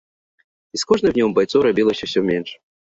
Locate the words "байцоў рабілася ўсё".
1.39-2.29